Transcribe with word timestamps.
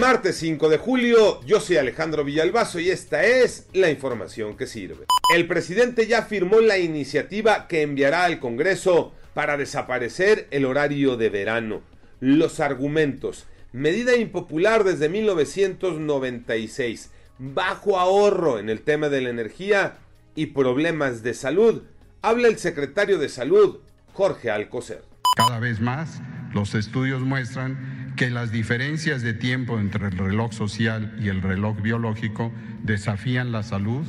Martes 0.00 0.36
5 0.36 0.68
de 0.68 0.78
julio, 0.78 1.40
yo 1.44 1.60
soy 1.60 1.76
Alejandro 1.76 2.24
Villalbazo 2.24 2.80
y 2.80 2.90
esta 2.90 3.24
es 3.24 3.68
la 3.72 3.90
información 3.90 4.56
que 4.56 4.66
sirve. 4.66 5.06
El 5.34 5.46
presidente 5.46 6.06
ya 6.06 6.22
firmó 6.22 6.60
la 6.60 6.78
iniciativa 6.78 7.68
que 7.68 7.82
enviará 7.82 8.24
al 8.24 8.38
Congreso 8.38 9.12
para 9.34 9.56
desaparecer 9.56 10.46
el 10.50 10.64
horario 10.64 11.16
de 11.16 11.28
verano. 11.28 11.82
Los 12.20 12.60
argumentos. 12.60 13.46
Medida 13.72 14.16
impopular 14.16 14.84
desde 14.84 15.08
1996. 15.08 17.10
Bajo 17.38 17.98
ahorro 17.98 18.58
en 18.58 18.70
el 18.70 18.82
tema 18.82 19.08
de 19.08 19.20
la 19.20 19.30
energía 19.30 19.98
y 20.34 20.46
problemas 20.46 21.22
de 21.22 21.34
salud. 21.34 21.82
Habla 22.22 22.48
el 22.48 22.58
secretario 22.58 23.18
de 23.18 23.28
Salud, 23.28 23.78
Jorge 24.12 24.50
Alcocer. 24.50 25.02
Cada 25.36 25.60
vez 25.60 25.80
más, 25.80 26.20
los 26.52 26.74
estudios 26.74 27.22
muestran 27.22 27.97
que 28.18 28.30
las 28.30 28.50
diferencias 28.50 29.22
de 29.22 29.32
tiempo 29.32 29.78
entre 29.78 30.08
el 30.08 30.18
reloj 30.18 30.52
social 30.52 31.16
y 31.20 31.28
el 31.28 31.40
reloj 31.40 31.80
biológico 31.80 32.52
desafían 32.82 33.52
la 33.52 33.62
salud, 33.62 34.04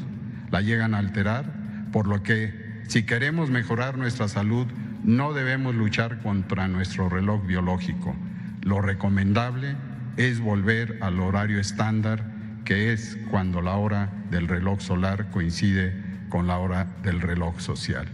la 0.50 0.62
llegan 0.62 0.96
a 0.96 0.98
alterar, 0.98 1.46
por 1.92 2.08
lo 2.08 2.24
que 2.24 2.82
si 2.88 3.04
queremos 3.04 3.52
mejorar 3.52 4.00
nuestra 4.00 4.28
salud, 4.28 4.66
no 5.04 5.34
debemos 5.34 5.76
luchar 5.76 6.24
contra 6.24 6.68
nuestro 6.68 7.08
reloj 7.08 7.46
biológico. 7.46 8.16
Lo 8.64 8.82
recomendable 8.82 9.76
es 10.18 10.40
volver 10.40 10.98
al 11.02 11.20
horario 11.20 11.60
estándar, 11.60 12.26
que 12.66 12.92
es 12.92 13.16
cuando 13.30 13.62
la 13.62 13.76
hora 13.76 14.10
del 14.32 14.48
reloj 14.48 14.82
solar 14.82 15.30
coincide 15.30 15.94
con 16.30 16.48
la 16.48 16.58
hora 16.58 16.88
del 17.04 17.22
reloj 17.22 17.60
social, 17.60 18.08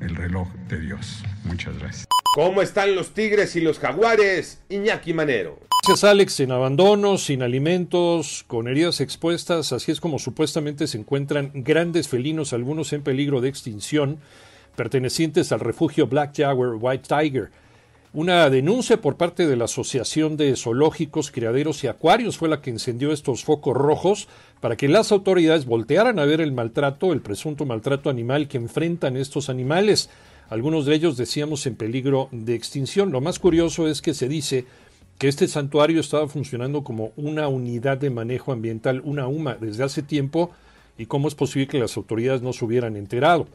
el 0.00 0.16
reloj 0.16 0.52
de 0.68 0.80
Dios. 0.80 1.22
Muchas 1.44 1.78
gracias. 1.78 2.17
¿Cómo 2.34 2.62
están 2.62 2.94
los 2.94 3.10
tigres 3.14 3.56
y 3.56 3.60
los 3.60 3.78
jaguares? 3.78 4.60
Iñaki 4.68 5.12
Manero. 5.12 5.58
Gracias 5.82 6.04
Alex, 6.04 6.40
en 6.40 6.52
abandono, 6.52 7.16
sin 7.16 7.42
alimentos, 7.42 8.44
con 8.46 8.68
heridas 8.68 9.00
expuestas, 9.00 9.72
así 9.72 9.90
es 9.90 10.00
como 10.00 10.18
supuestamente 10.18 10.86
se 10.86 10.98
encuentran 10.98 11.50
grandes 11.54 12.08
felinos, 12.08 12.52
algunos 12.52 12.92
en 12.92 13.02
peligro 13.02 13.40
de 13.40 13.48
extinción, 13.48 14.18
pertenecientes 14.76 15.50
al 15.52 15.60
refugio 15.60 16.06
Black 16.06 16.36
Jaguar 16.36 16.76
White 16.78 17.08
Tiger. 17.08 17.50
Una 18.12 18.48
denuncia 18.50 19.00
por 19.00 19.16
parte 19.16 19.46
de 19.46 19.56
la 19.56 19.64
Asociación 19.64 20.36
de 20.36 20.56
Zoológicos, 20.56 21.30
Criaderos 21.30 21.84
y 21.84 21.88
Acuarios 21.88 22.38
fue 22.38 22.48
la 22.48 22.60
que 22.60 22.70
encendió 22.70 23.12
estos 23.12 23.44
focos 23.44 23.76
rojos 23.76 24.28
para 24.60 24.76
que 24.76 24.88
las 24.88 25.12
autoridades 25.12 25.66
voltearan 25.66 26.18
a 26.18 26.24
ver 26.24 26.40
el 26.40 26.52
maltrato, 26.52 27.12
el 27.12 27.20
presunto 27.20 27.64
maltrato 27.64 28.10
animal 28.10 28.48
que 28.48 28.56
enfrentan 28.56 29.16
estos 29.16 29.48
animales. 29.48 30.10
Algunos 30.48 30.86
de 30.86 30.94
ellos 30.94 31.16
decíamos 31.16 31.66
en 31.66 31.76
peligro 31.76 32.28
de 32.32 32.54
extinción. 32.54 33.12
Lo 33.12 33.20
más 33.20 33.38
curioso 33.38 33.86
es 33.86 34.00
que 34.00 34.14
se 34.14 34.28
dice 34.28 34.64
que 35.18 35.28
este 35.28 35.46
santuario 35.46 36.00
estaba 36.00 36.26
funcionando 36.28 36.82
como 36.84 37.12
una 37.16 37.48
unidad 37.48 37.98
de 37.98 38.08
manejo 38.08 38.52
ambiental, 38.52 39.02
una 39.04 39.26
UMA, 39.26 39.56
desde 39.60 39.84
hace 39.84 40.02
tiempo 40.02 40.52
y 40.96 41.06
cómo 41.06 41.28
es 41.28 41.34
posible 41.34 41.68
que 41.68 41.78
las 41.78 41.96
autoridades 41.96 42.40
no 42.40 42.52
se 42.52 42.64
hubieran 42.64 42.96
enterado. 42.96 43.46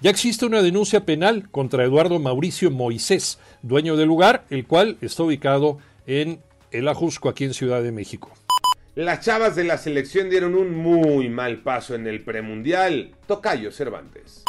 Ya 0.00 0.10
existe 0.10 0.46
una 0.46 0.62
denuncia 0.62 1.04
penal 1.04 1.50
contra 1.50 1.82
Eduardo 1.82 2.20
Mauricio 2.20 2.70
Moisés, 2.70 3.40
dueño 3.62 3.96
del 3.96 4.06
lugar, 4.06 4.44
el 4.48 4.64
cual 4.64 4.96
está 5.00 5.24
ubicado 5.24 5.78
en 6.06 6.38
El 6.70 6.86
Ajusco, 6.86 7.28
aquí 7.28 7.44
en 7.44 7.54
Ciudad 7.54 7.82
de 7.82 7.90
México. 7.90 8.32
Las 8.94 9.24
chavas 9.24 9.56
de 9.56 9.64
la 9.64 9.76
selección 9.76 10.30
dieron 10.30 10.54
un 10.54 10.76
muy 10.76 11.28
mal 11.28 11.62
paso 11.62 11.96
en 11.96 12.06
el 12.06 12.22
premundial. 12.22 13.12
Tocayo 13.26 13.72
Cervantes. 13.72 14.44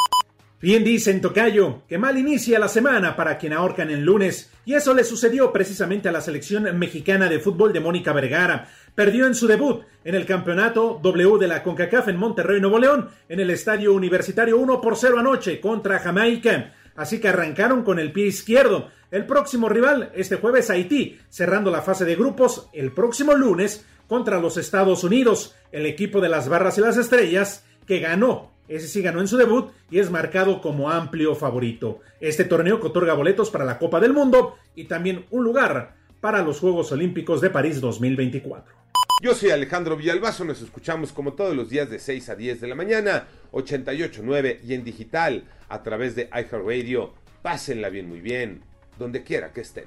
Bien 0.62 0.84
dicen, 0.84 1.22
Tocayo, 1.22 1.84
que 1.88 1.97
mal 1.97 2.18
inicia 2.18 2.59
la 2.59 2.68
semana 2.68 3.16
para 3.16 3.38
quien 3.38 3.53
ahorcan 3.53 3.90
el 3.92 4.03
lunes, 4.03 4.52
y 4.66 4.74
eso 4.74 4.94
le 4.94 5.06
sucedió 5.06 5.53
precisamente 5.53 6.09
a 6.09 6.12
la 6.12 6.20
selección 6.20 6.78
mexicana 6.78 7.30
de 7.30 7.40
fútbol 7.40 7.72
de 7.72 7.80
Mónica 7.80 8.12
Vergara. 8.12 8.68
Perdió 8.94 9.25
en 9.25 9.36
su 9.36 9.48
debut 9.48 9.86
en 10.03 10.16
el 10.16 10.25
campeonato 10.25 11.00
W 11.02 11.38
de 11.40 11.48
la 11.48 11.64
CONCACAF 11.64 12.09
en 12.09 12.18
Monterrey, 12.18 12.59
Nuevo 12.59 12.78
León, 12.78 13.08
en 13.30 13.40
el 13.40 13.52
Estadio 13.52 13.94
Universitario 13.94 14.58
1 14.58 14.81
por 14.81 14.98
0 14.98 15.19
anoche 15.19 15.62
contra 15.62 16.00
Jamaica. 16.00 16.74
Así 16.98 17.22
que 17.22 17.30
arrancaron 17.30 17.84
con 17.84 17.98
el 17.98 18.12
pie 18.12 18.25
izquierdo. 18.25 18.90
El 19.12 19.25
próximo 19.25 19.69
rival, 19.69 20.12
este 20.14 20.36
jueves 20.36 20.69
Haití, 20.69 21.19
cerrando 21.30 21.72
la 21.72 21.81
fase 21.81 22.03
de 22.03 22.18
grupos 22.18 22.68
el 22.74 22.92
próximo 22.92 23.34
lunes 23.34 23.86
contra 24.08 24.42
los 24.42 24.58
Estados 24.58 25.06
Unidos, 25.06 25.56
el 25.72 25.86
equipo 25.86 26.19
de 26.19 26.28
las 26.28 26.50
barras 26.50 26.78
y 26.78 26.81
las 26.81 26.98
estrellas, 26.98 27.64
que 27.88 28.00
ganó 28.00 28.59
ese 28.69 28.88
sí 28.88 29.02
ganó 29.02 29.19
en 29.19 29.28
su 29.28 29.35
debut 29.35 29.72
y 29.90 30.00
es 30.00 30.12
marcado 30.12 30.62
como 30.62 30.90
amplio 30.90 31.35
favorito. 31.35 32.00
Este 32.22 32.46
torneo 32.46 32.80
que 32.80 32.88
otorga 32.88 33.13
boletos 33.13 33.50
para 33.50 33.66
la 33.66 33.80
Copa 33.80 34.00
del 34.00 34.13
Mundo 34.13 34.56
y 34.75 34.85
también 34.85 35.25
un 35.31 35.44
lugar 35.44 35.96
para 36.22 36.44
los 36.44 36.59
Juegos 36.59 36.91
Olímpicos 36.91 37.41
de 37.41 37.50
París 37.50 37.81
2024. 37.81 38.75
Yo 39.22 39.34
soy 39.34 39.50
Alejandro 39.50 39.97
Villalbazo, 39.97 40.46
nos 40.46 40.62
escuchamos 40.62 41.12
como 41.12 41.34
todos 41.34 41.56
los 41.56 41.69
días 41.69 41.90
de 41.90 42.00
6 42.00 42.30
a 42.30 42.35
10 42.35 42.62
de 42.62 42.68
la 42.68 42.75
mañana, 42.75 43.28
88.9 43.52 44.59
y 44.63 44.74
en 44.74 44.84
digital 44.84 45.44
a 45.68 45.84
través 45.84 46.16
de 46.16 46.30
iHeartRadio. 46.31 47.13
Pásenla 47.41 47.90
bien, 47.90 48.07
muy 48.07 48.22
bien, 48.22 48.62
donde 48.97 49.24
quiera 49.24 49.51
que 49.51 49.62
estén. 49.62 49.86